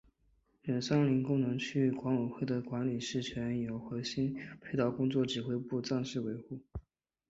[0.63, 6.59] 原三林功能区域管委会的管理事权由世博核心区配套工作指挥部暂时维持。